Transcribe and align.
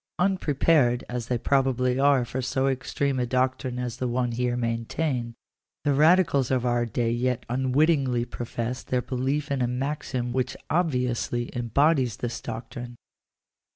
Unpre 0.19 0.57
pared 0.59 1.03
as 1.09 1.27
they 1.27 1.37
probably 1.37 1.99
are 1.99 2.25
for 2.25 2.41
so 2.41 2.67
extreme 2.67 3.19
a 3.19 3.27
doctrine 3.27 3.77
as 3.77 3.97
the 3.97 4.07
one 4.07 4.31
here 4.31 4.57
maintained, 4.57 5.35
the 5.83 5.93
radicals 5.93 6.49
of 6.49 6.65
our 6.65 6.87
day 6.87 7.11
yet 7.11 7.45
unwittingly 7.49 8.25
profess 8.25 8.81
their 8.81 9.03
belief 9.03 9.51
in 9.51 9.61
a 9.61 9.67
maxim 9.67 10.33
which 10.33 10.57
obviously 10.71 11.55
embodies 11.55 12.17
this 12.17 12.41
doctrine. 12.41 12.95